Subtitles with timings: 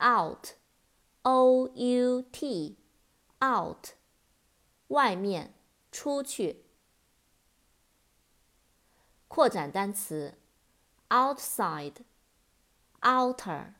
[0.00, 3.88] out，o u t，out，
[4.88, 5.52] 外面，
[5.92, 6.64] 出去。
[9.28, 10.38] 扩展单词
[11.10, 13.74] ，outside，outer。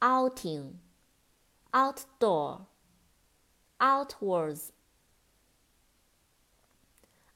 [0.00, 0.80] outing,
[1.72, 2.66] outdoor,
[3.80, 4.72] outwards,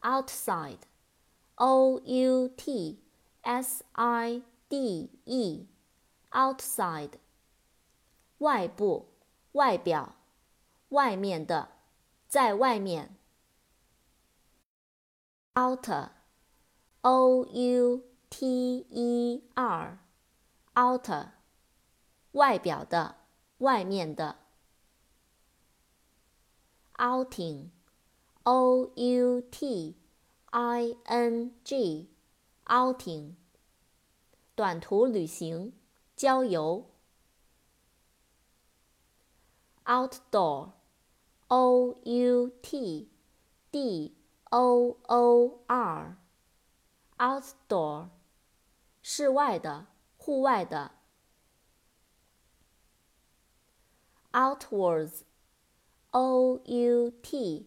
[0.02, 0.86] outside,
[1.56, 2.98] o u t
[3.42, 5.66] s i d e,
[6.32, 7.18] outside,
[8.38, 9.06] 外部，
[9.52, 10.16] 外表，
[10.90, 11.68] 外面的，
[12.28, 13.16] 在外面。
[15.54, 16.10] outer,
[17.00, 19.98] o u t e r,
[20.74, 21.32] outer。
[22.33, 23.17] 外表的，
[23.57, 24.37] 外面的。
[26.95, 29.97] outing，o u t
[30.51, 33.33] i n g，outing，
[34.55, 35.73] 短途旅行，
[36.15, 36.85] 郊游。
[39.85, 43.09] outdoor，o u t
[43.71, 44.15] d
[44.51, 48.09] o o r，outdoor，
[49.01, 51.00] 室外的，户外的。
[54.32, 55.24] outwards,
[56.12, 57.66] o u t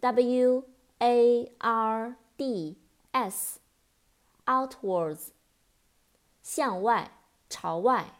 [0.00, 0.64] w
[1.00, 2.76] a r d
[3.12, 3.60] s,
[4.46, 5.30] outwards，
[6.42, 7.10] 向外，
[7.48, 8.14] 朝外。